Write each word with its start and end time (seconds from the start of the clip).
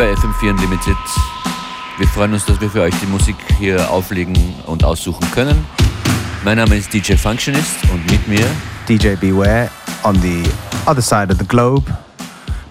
bei 0.00 0.14
FM4 0.14 0.52
Unlimited. 0.52 0.96
Wir 1.98 2.08
freuen 2.08 2.32
uns, 2.32 2.46
dass 2.46 2.58
wir 2.58 2.70
für 2.70 2.80
euch 2.80 2.94
die 3.02 3.06
Musik 3.06 3.36
hier 3.58 3.90
auflegen 3.90 4.34
und 4.64 4.82
aussuchen 4.82 5.30
können. 5.30 5.66
Mein 6.42 6.56
Name 6.56 6.76
ist 6.76 6.90
DJ 6.90 7.16
Functionist 7.16 7.76
und 7.92 8.10
mit 8.10 8.26
mir 8.26 8.46
DJ 8.88 9.14
Beware 9.16 9.68
on 10.04 10.18
the 10.22 10.42
other 10.86 11.02
side 11.02 11.30
of 11.30 11.38
the 11.38 11.46
globe, 11.46 11.84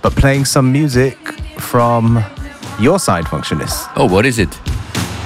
but 0.01 0.15
playing 0.15 0.43
some 0.43 0.71
music 0.71 1.17
from 1.59 2.23
your 2.79 2.97
side, 2.97 3.25
Functionist. 3.27 3.87
Oh, 3.95 4.09
what 4.09 4.25
is 4.25 4.39
it? 4.39 4.49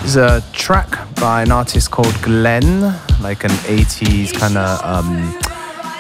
It's 0.04 0.18
a 0.18 0.42
track 0.52 0.98
by 1.22 1.44
an 1.44 1.54
artist 1.54 1.90
called 1.90 2.22
Glenn, 2.22 2.82
like 3.22 3.46
an 3.46 3.56
80s 3.66 4.34
kind 4.38 4.58
of 4.58 4.84
um, 4.84 5.34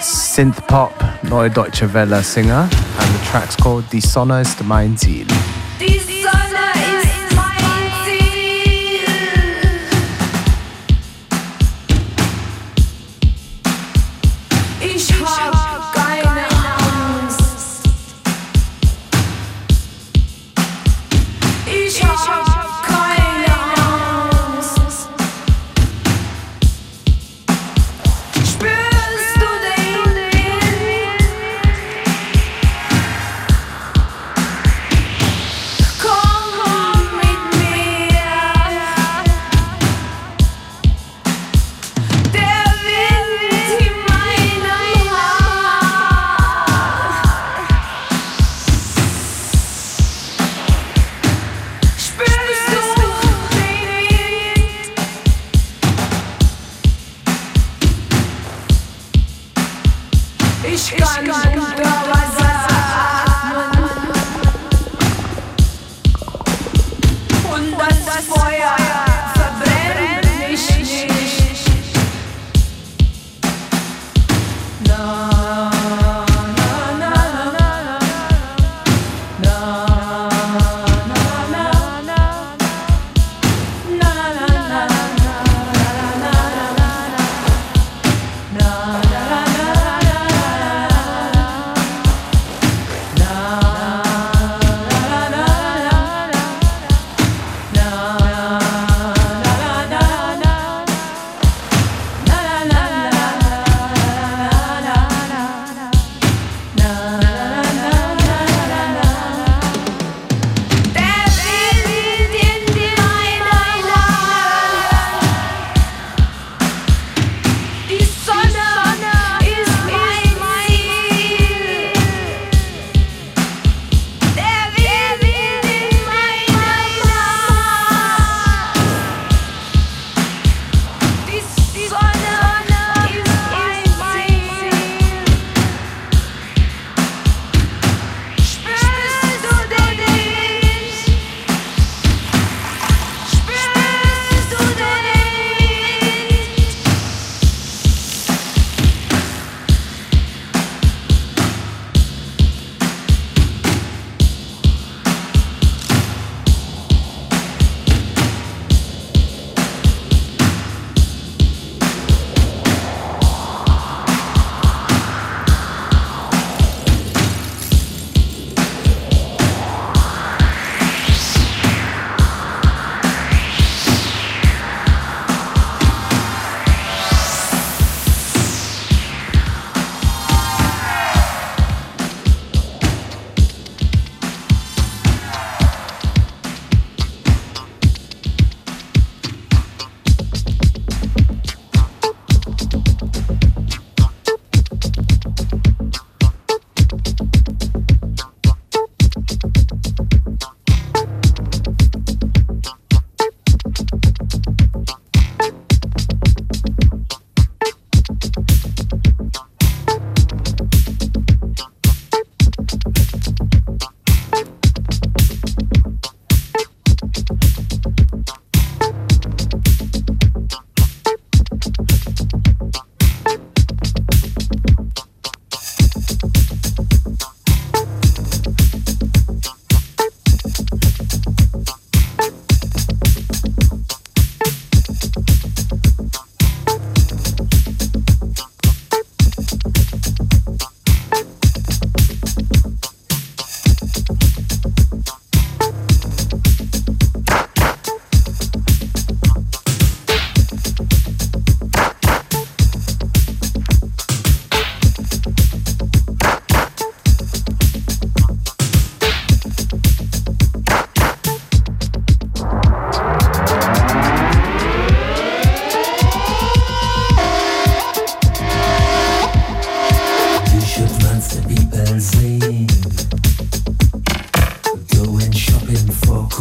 synth 0.01 0.67
pop 0.67 0.91
Neue 1.23 1.49
Deutsche 1.49 1.93
Welle 1.93 2.21
singer, 2.23 2.67
and 2.99 3.09
the 3.15 3.25
track's 3.31 3.55
called 3.55 3.85
Die 3.93 4.01
Sonne 4.01 4.41
ist 4.41 4.61
mein 4.65 4.97
Ziel. 4.97 5.27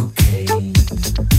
cocaine. 0.03 1.32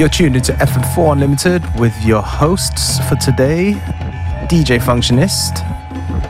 You're 0.00 0.08
tuned 0.08 0.34
into 0.34 0.52
FM4 0.52 1.12
Unlimited 1.12 1.62
with 1.78 1.94
your 2.06 2.22
hosts 2.22 3.06
for 3.06 3.16
today, 3.16 3.72
DJ 4.48 4.80
Functionist. 4.80 5.60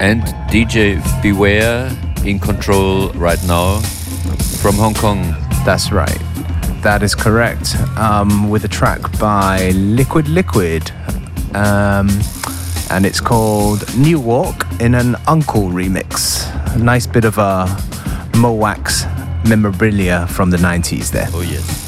And 0.01 0.23
DJ 0.51 1.01
Beware 1.23 1.97
in 2.25 2.41
control 2.41 3.11
right 3.11 3.39
now 3.47 3.79
from 4.61 4.75
Hong 4.75 4.95
Kong. 4.95 5.23
That's 5.65 5.93
right. 5.93 6.19
That 6.83 7.05
is 7.05 7.15
correct. 7.15 7.77
Um, 7.97 8.51
with 8.51 8.65
a 8.65 8.69
track 8.69 9.03
by 9.21 9.71
Liquid 9.71 10.27
Liquid. 10.27 10.91
Um, 11.55 12.09
and 12.91 13.07
it's 13.07 13.21
called 13.21 13.85
New 13.97 14.19
Walk 14.19 14.67
in 14.81 14.97
an 14.97 15.15
UNKLE 15.29 15.71
remix. 15.71 16.45
A 16.75 16.79
nice 16.81 17.07
bit 17.07 17.25
of 17.25 17.39
a 17.39 17.69
Mo' 18.37 18.53
Wax 18.53 19.05
memorabilia 19.47 20.27
from 20.27 20.51
the 20.51 20.57
90s 20.57 21.13
there. 21.13 21.29
Oh, 21.33 21.43
yes. 21.43 21.80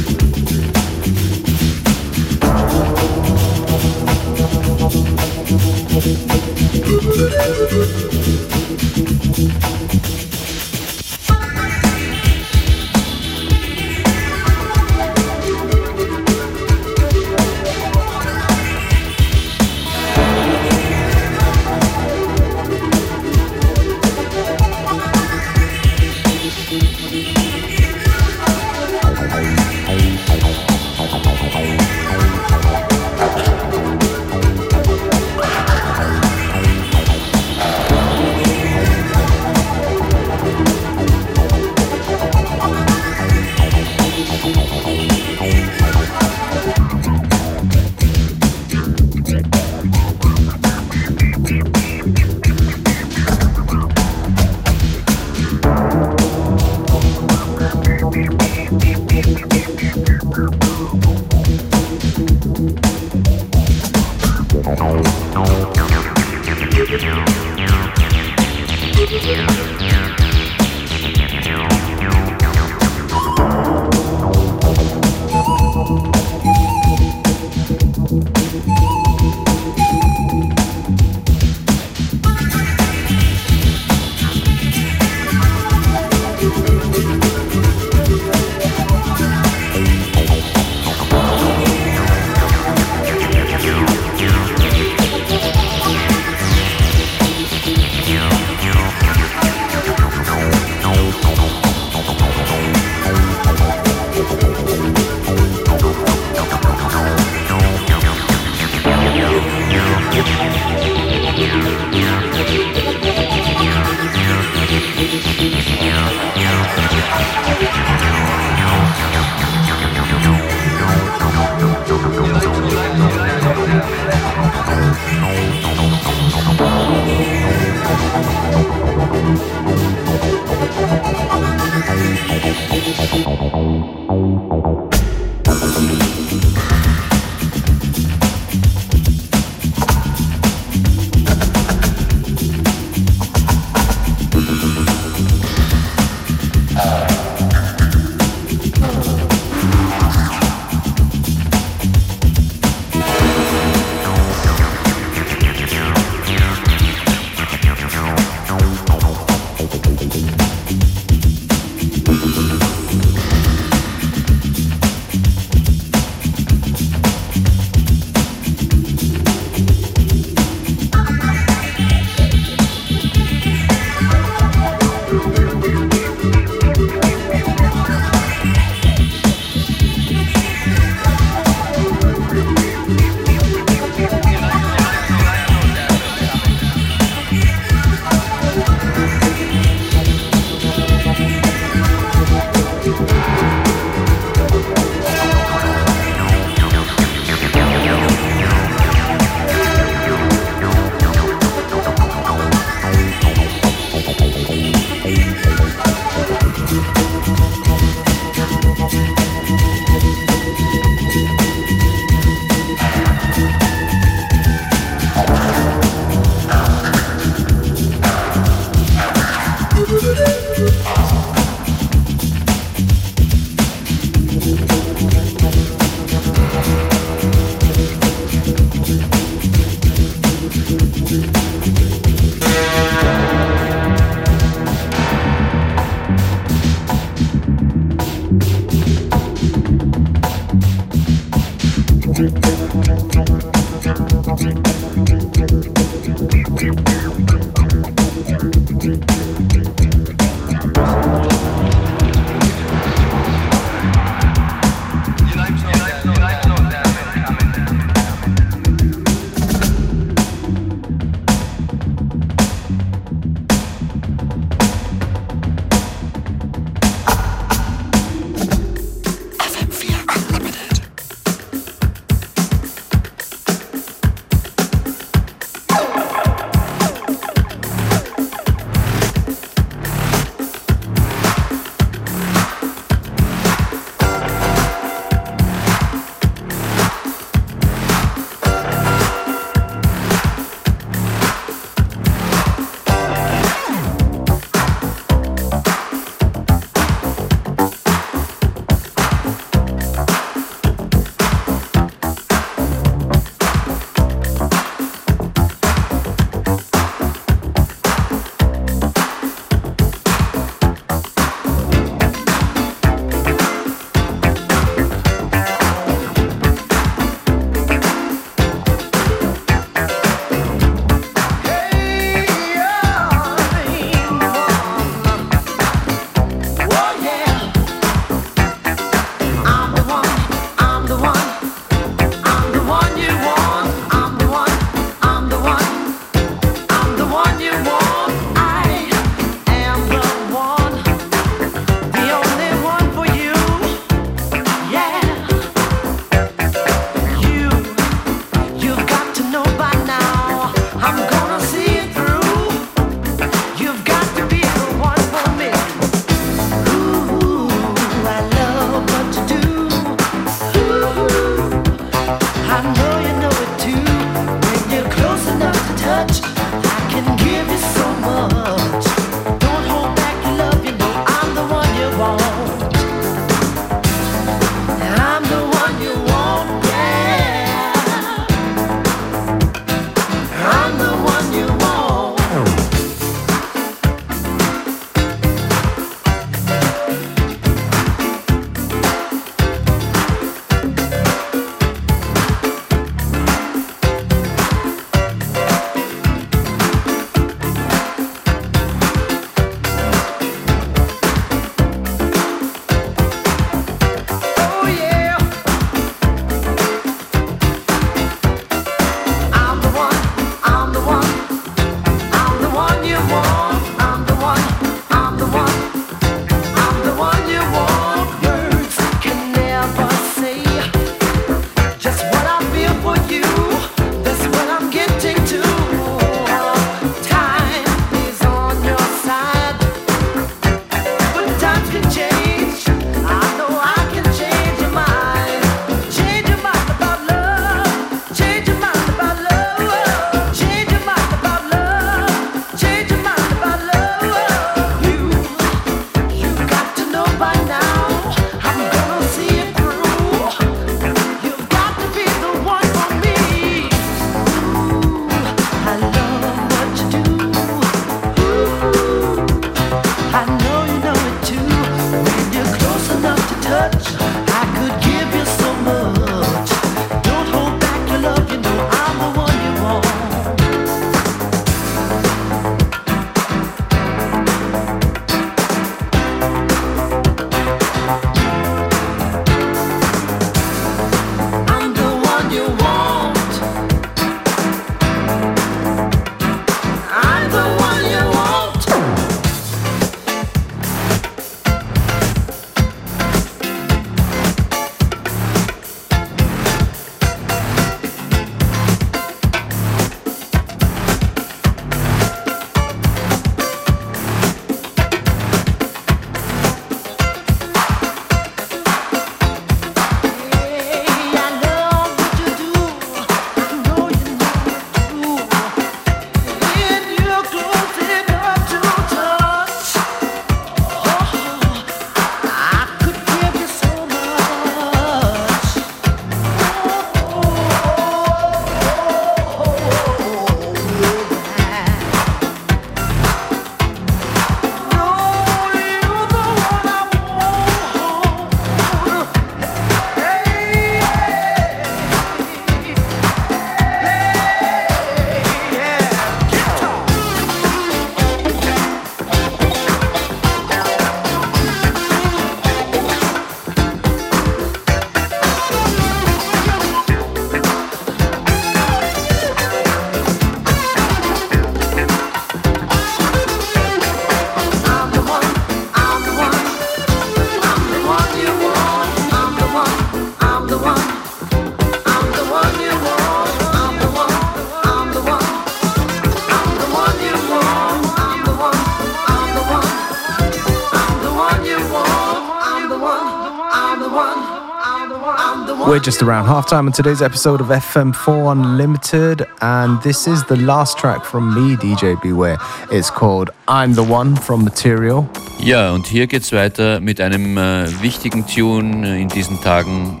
Just 585.86 586.02
around 586.02 586.26
halftime 586.26 586.66
on 586.66 586.72
today's 586.72 587.00
episode 587.00 587.40
of 587.40 587.46
FM4 587.46 588.32
Unlimited, 588.32 589.24
and 589.40 589.80
this 589.82 590.08
is 590.08 590.24
the 590.24 590.34
last 590.34 590.76
track 590.76 591.04
from 591.04 591.32
me, 591.32 591.54
DJ 591.54 591.94
Beware. 592.02 592.38
It's 592.72 592.90
called 592.90 593.30
I'm 593.46 593.72
the 593.72 593.84
One 593.84 594.16
from 594.16 594.42
Material. 594.42 595.08
Ja, 595.38 595.70
und 595.70 595.86
hier 595.86 596.08
geht's 596.08 596.32
weiter 596.32 596.80
mit 596.80 597.00
einem 597.00 597.38
äh, 597.38 597.68
wichtigen 597.82 598.26
Tune 598.26 598.84
äh, 598.84 599.00
in 599.00 599.06
diesen 599.06 599.40
Tagen. 599.40 600.00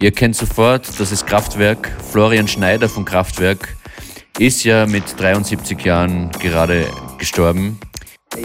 Ihr 0.00 0.12
kennt 0.12 0.36
sofort, 0.36 1.00
das 1.00 1.12
ist 1.12 1.26
Kraftwerk. 1.26 1.90
Florian 2.12 2.46
Schneider 2.46 2.86
von 2.86 3.06
Kraftwerk 3.06 3.74
ist 4.38 4.64
ja 4.64 4.84
mit 4.84 5.18
73 5.18 5.82
Jahren 5.82 6.30
gerade 6.32 6.84
gestorben. 7.16 7.78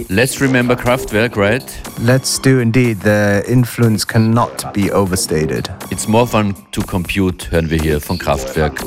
Let's 0.09 0.41
remember 0.41 0.75
Kraftwerk, 0.75 1.35
right? 1.35 1.63
Let's 1.99 2.39
do 2.39 2.59
indeed. 2.59 3.01
The 3.01 3.43
influence 3.47 4.05
cannot 4.05 4.73
be 4.73 4.91
overstated. 4.91 5.69
It's 5.91 6.07
more 6.07 6.27
fun 6.27 6.55
to 6.71 6.81
compute, 6.81 7.49
hören 7.51 7.69
wir 7.69 7.79
hier 7.79 7.99
von 7.99 8.17
Kraftwerk. 8.17 8.79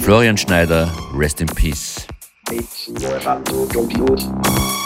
Florian 0.00 0.36
Schneider, 0.36 0.90
rest 1.14 1.40
in 1.40 1.48
peace. 1.48 2.06
It's 2.50 2.88
more 2.88 3.20
fun 3.20 3.44
to 3.44 3.66
compute. 3.66 4.81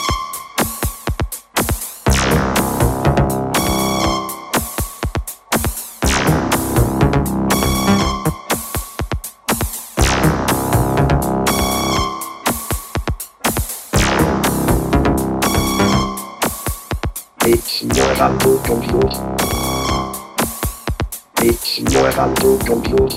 Fun 22.27 22.35
to 22.35 22.59
compute. 22.65 23.15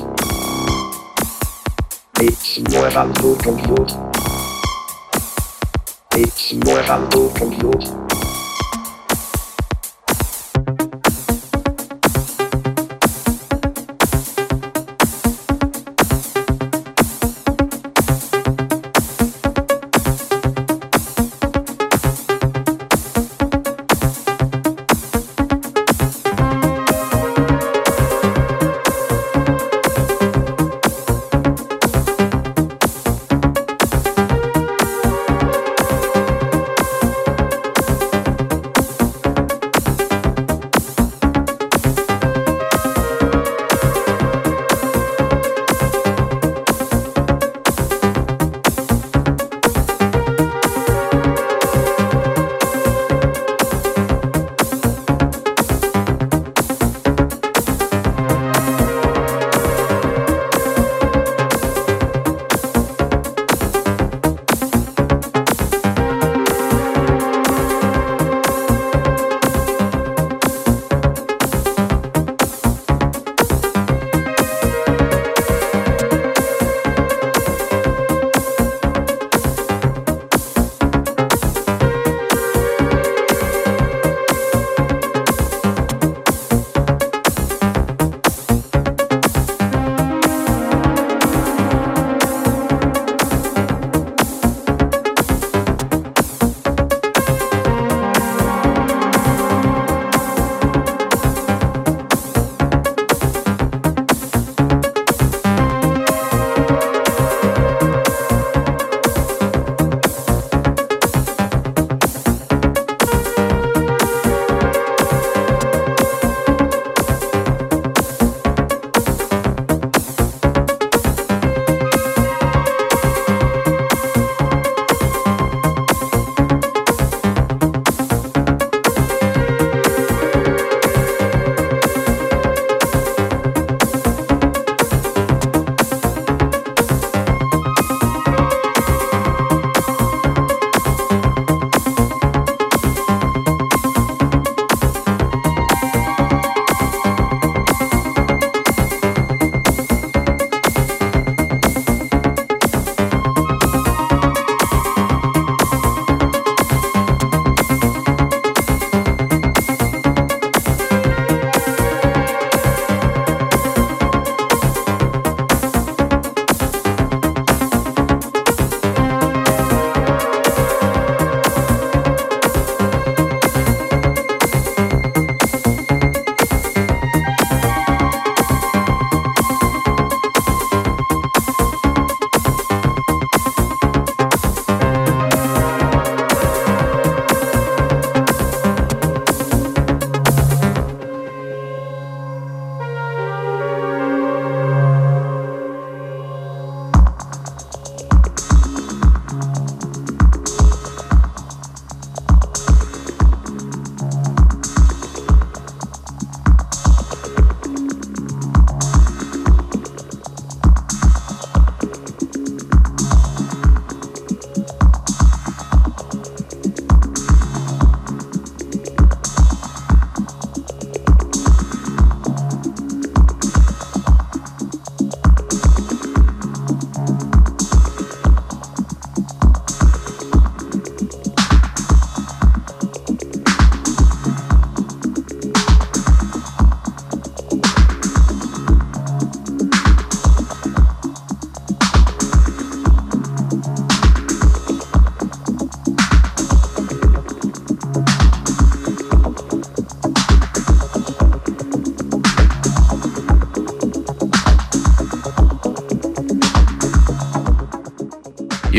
It's 2.20 2.60
more 2.72 2.92
fun 2.92 3.12
to 3.16 3.36
compute. 3.38 3.92
It's 6.14 6.54
more 6.54 6.84
fun 6.84 7.10
to 7.10 7.32
compute. 7.36 8.09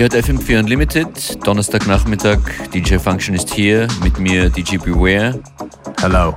Ihr 0.01 0.05
hört 0.05 0.15
FM4 0.15 0.61
Unlimited, 0.61 1.47
Donnerstagnachmittag, 1.47 2.39
DJ 2.73 2.97
Function 2.97 3.35
ist 3.35 3.53
hier, 3.53 3.87
mit 4.03 4.19
mir 4.19 4.49
DJ 4.49 4.79
Beware. 4.79 5.43
Hello. 6.01 6.33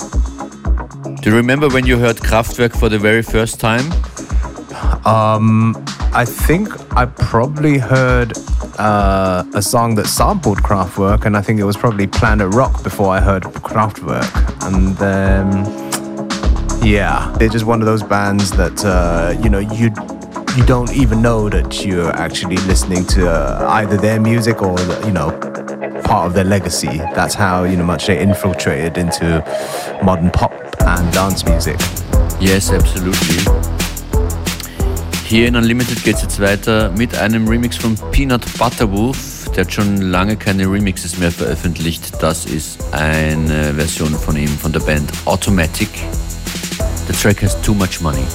Do 1.22 1.30
you 1.30 1.38
remember 1.38 1.72
when 1.72 1.86
you 1.86 1.98
heard 1.98 2.20
Kraftwerk 2.20 2.76
for 2.76 2.90
the 2.90 3.00
very 3.00 3.24
first 3.24 3.62
time? 3.62 3.90
Um, 5.06 5.78
I 6.14 6.26
think 6.26 6.76
I 6.94 7.06
probably 7.06 7.78
heard 7.78 8.34
uh, 8.78 9.46
a 9.54 9.62
song 9.62 9.96
that 9.96 10.08
sampled 10.08 10.62
Kraftwerk, 10.62 11.26
and 11.26 11.38
I 11.38 11.42
think 11.42 11.62
it 11.62 11.64
was 11.64 11.78
probably 11.78 12.06
Planet 12.06 12.54
Rock 12.54 12.84
before 12.84 13.16
I 13.16 13.22
heard 13.22 13.44
Kraftwerk. 13.44 14.28
And 14.68 14.98
then, 14.98 15.64
yeah, 16.86 17.34
they're 17.40 17.48
just 17.48 17.66
one 17.66 17.80
of 17.80 17.86
those 17.86 18.04
bands 18.04 18.52
that 18.58 18.84
uh, 18.84 19.42
you 19.42 19.50
know 19.50 19.60
you 19.60 19.90
you 20.56 20.64
don't 20.66 20.94
even 20.94 21.22
know 21.22 21.50
that 21.50 21.84
you're 21.84 22.12
actually 22.12 22.58
listening 22.68 23.06
to 23.08 23.28
uh, 23.28 23.68
either 23.72 23.98
their 23.98 24.20
music 24.20 24.62
or 24.62 24.80
you 25.04 25.12
know 25.12 25.32
part 26.04 26.28
of 26.28 26.34
their 26.34 26.44
legacy. 26.44 27.00
That's 27.16 27.34
how 27.34 27.64
you 27.64 27.76
know 27.76 27.84
much 27.84 28.06
they 28.06 28.20
infiltrated 28.20 28.98
into 28.98 29.44
modern 30.04 30.30
pop 30.30 30.54
and 30.82 31.12
dance 31.12 31.44
music. 31.46 31.80
Yes, 32.40 32.72
absolutely. 32.72 33.44
Hier 35.26 35.48
in 35.48 35.56
Unlimited 35.56 36.04
geht 36.04 36.18
es 36.18 36.22
jetzt 36.22 36.40
weiter 36.40 36.92
mit 36.92 37.18
einem 37.18 37.48
Remix 37.48 37.78
von 37.78 37.96
Peanut 38.12 38.46
Butterwolf. 38.60 39.50
Der 39.56 39.66
hat 39.66 39.74
schon 39.74 40.02
lange 40.02 40.36
keine 40.36 40.70
Remixes 40.70 41.18
mehr 41.18 41.32
veröffentlicht. 41.32 42.12
Das 42.22 42.46
ist 42.46 42.80
eine 42.92 43.74
Version 43.74 44.14
von 44.14 44.36
ihm, 44.36 44.50
von 44.50 44.72
der 44.72 44.82
Band 44.82 45.10
Automatic. 45.26 45.90
The 47.08 47.14
track 47.14 47.42
has 47.42 47.60
too 47.62 47.74
much 47.74 48.02
money. 48.02 48.26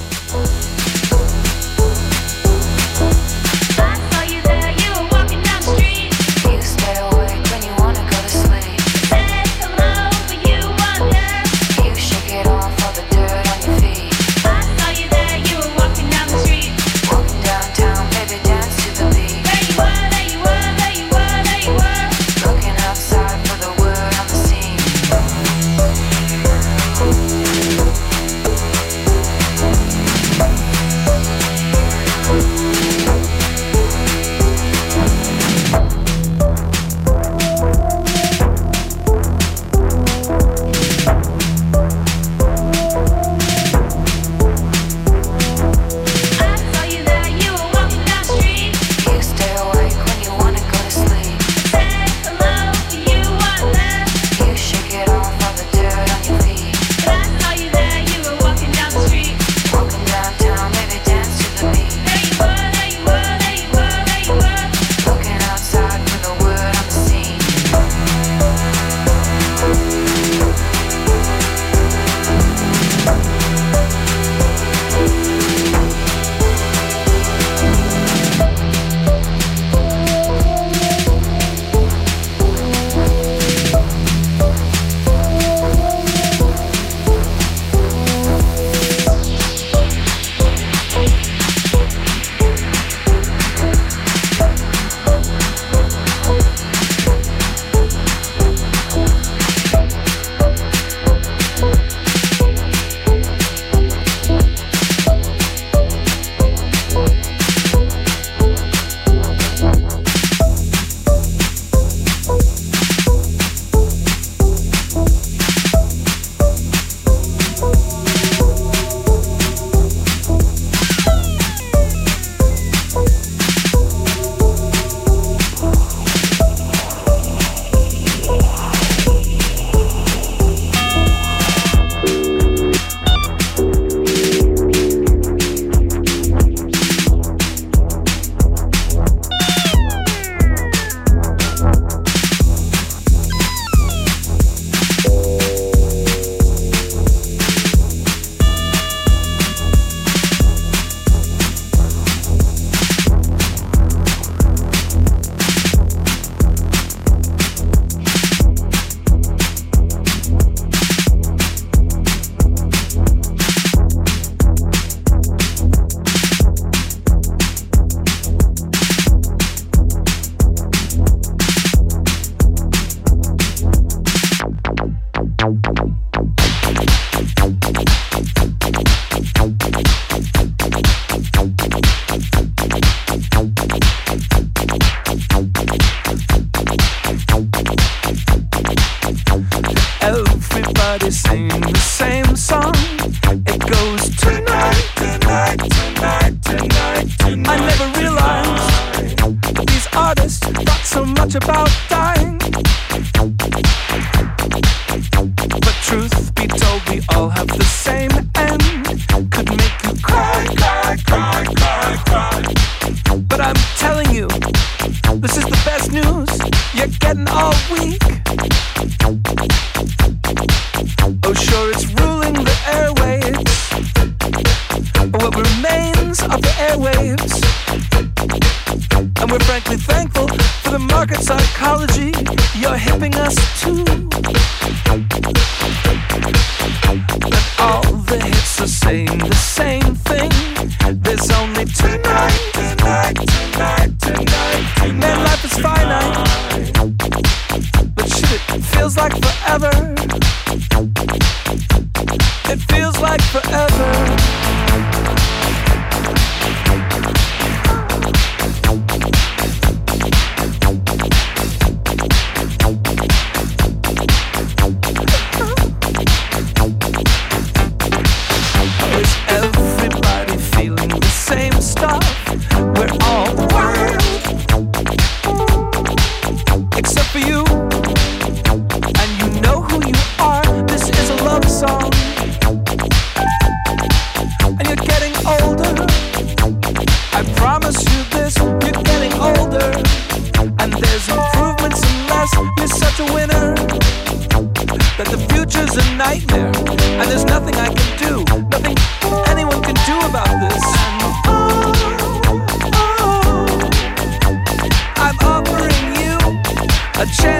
A 307.09 307.38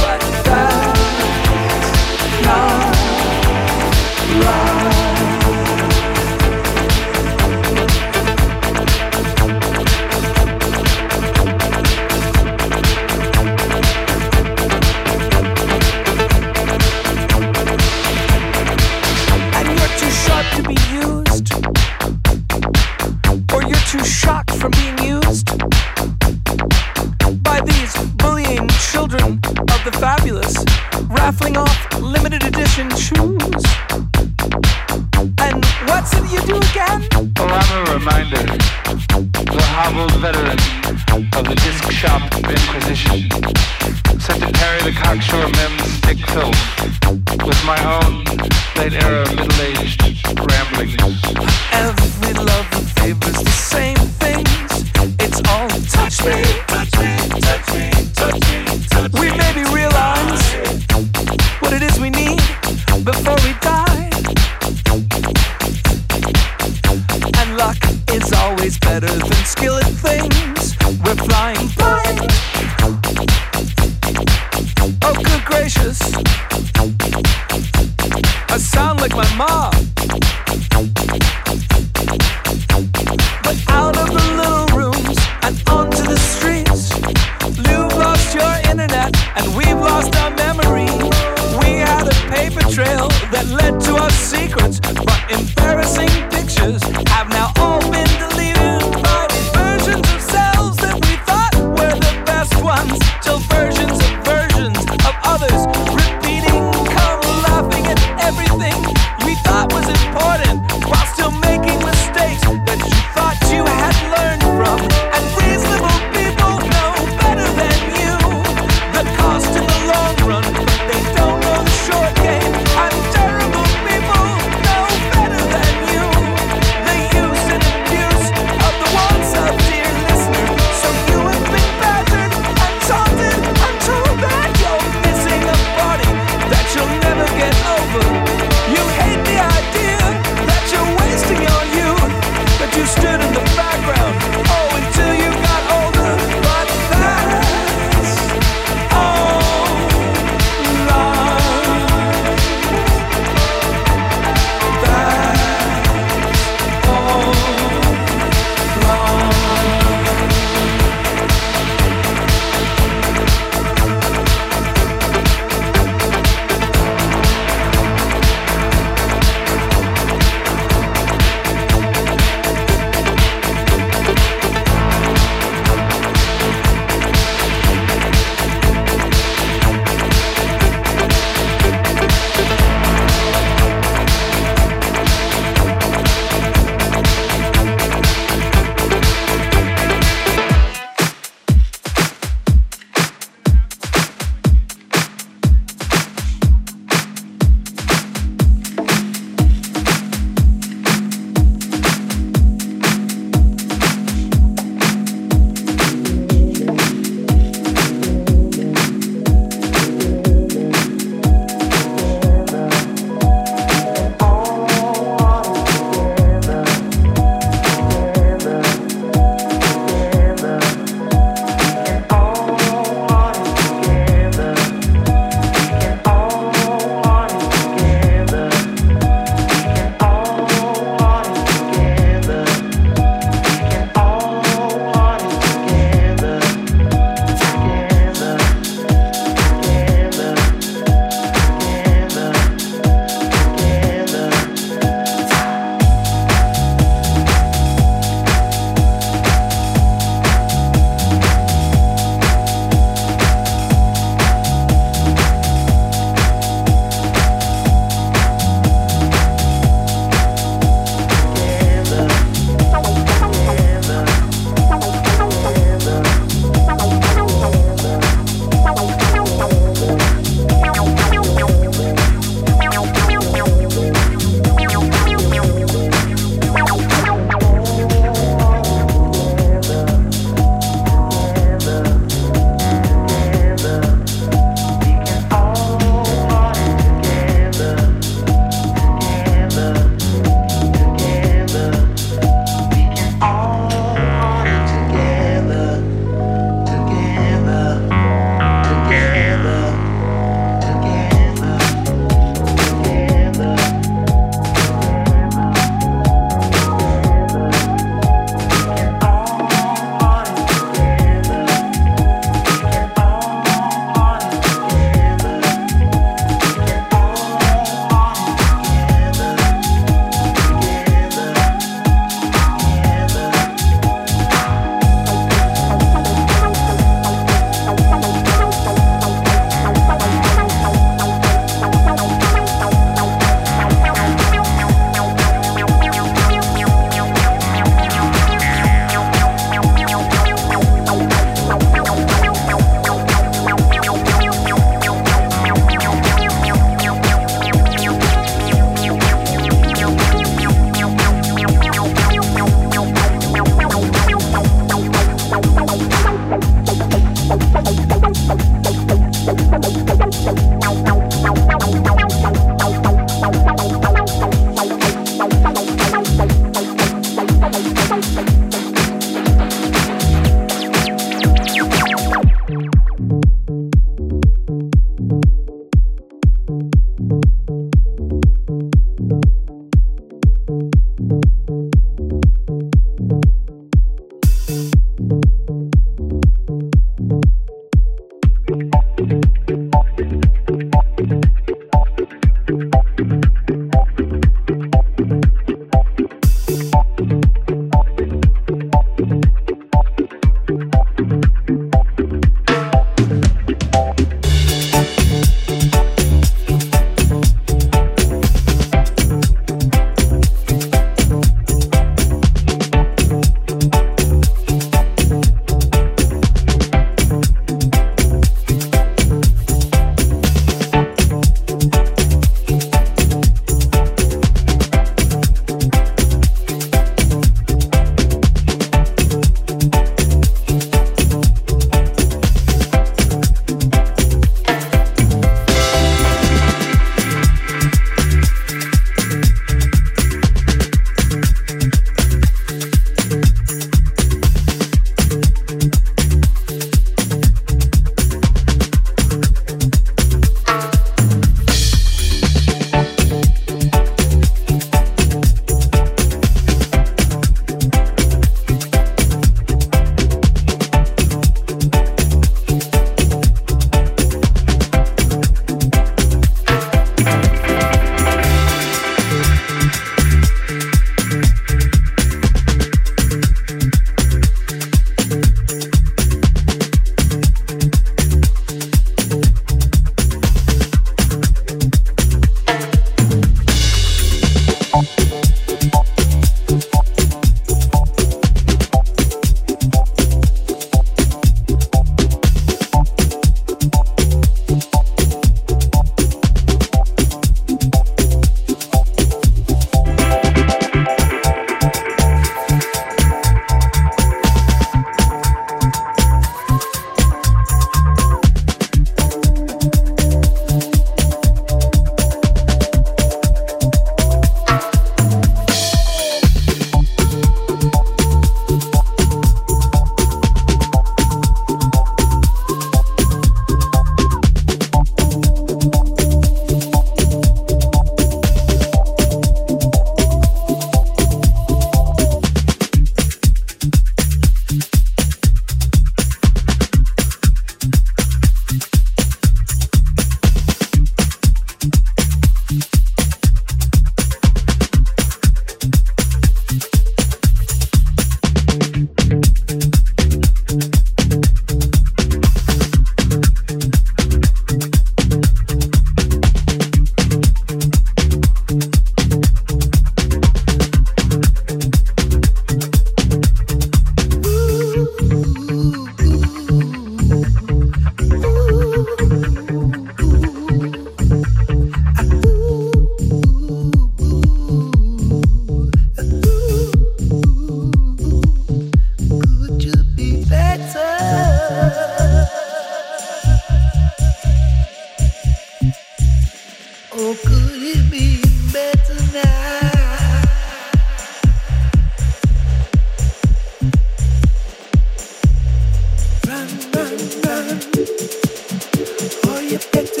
All 597.81 599.41
you 599.41 599.57
get 599.73 599.87
to 599.95 600.00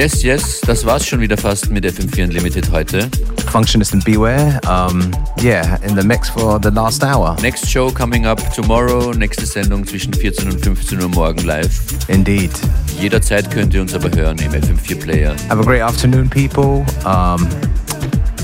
Yes, 0.00 0.22
yes, 0.22 0.60
das 0.62 0.86
war's 0.86 1.06
schon 1.06 1.20
wieder 1.20 1.36
fast 1.36 1.70
mit 1.70 1.84
FM4 1.84 2.24
Unlimited 2.24 2.70
heute. 2.72 3.06
Functionist 3.52 3.92
and 3.92 4.02
Beware, 4.02 4.58
um, 4.66 5.10
yeah, 5.42 5.76
in 5.86 5.94
the 5.94 6.02
mix 6.02 6.30
for 6.30 6.58
the 6.58 6.70
last 6.70 7.04
hour. 7.04 7.36
Next 7.42 7.68
show 7.68 7.90
coming 7.90 8.24
up 8.24 8.40
tomorrow, 8.54 9.12
nächste 9.12 9.44
Sendung 9.44 9.86
zwischen 9.86 10.14
14 10.14 10.52
und 10.52 10.64
15 10.64 11.02
Uhr 11.02 11.10
morgen 11.10 11.44
live. 11.44 11.78
Indeed. 12.08 12.50
Jederzeit 12.98 13.50
könnt 13.50 13.74
ihr 13.74 13.82
uns 13.82 13.92
aber 13.92 14.10
hören 14.10 14.38
im 14.38 14.52
FM4 14.52 14.98
Player. 14.98 15.36
Have 15.50 15.60
a 15.60 15.64
great 15.64 15.82
afternoon, 15.82 16.30
people. 16.30 16.82
Um, 17.04 17.46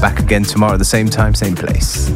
back 0.03 0.21
again 0.21 0.43
tomorrow 0.43 0.75
at 0.75 0.79
the 0.79 0.85
same 0.85 1.09
time, 1.09 1.35
same 1.35 1.55
place. 1.55 2.13